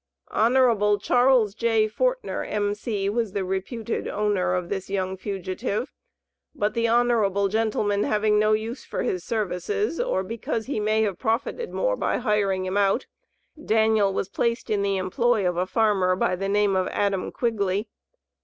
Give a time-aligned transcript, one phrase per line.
[0.31, 0.97] Hon.
[0.97, 1.87] Charles J.
[1.87, 3.07] Fortner, M.C.
[3.07, 5.93] was the reputed owner of this young fugitive,
[6.55, 11.19] but the honorable gentleman having no use for his services, or because he may have
[11.19, 13.05] profited more by hiring him out,
[13.63, 17.87] Daniel was placed in the employ of a farmer, by the name of Adam Quigley.